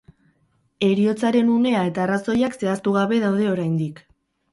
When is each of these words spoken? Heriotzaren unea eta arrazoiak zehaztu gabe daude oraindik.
Heriotzaren 0.85 1.51
unea 1.55 1.83
eta 1.89 2.01
arrazoiak 2.05 2.57
zehaztu 2.63 2.95
gabe 2.97 3.21
daude 3.25 3.47
oraindik. 3.51 4.03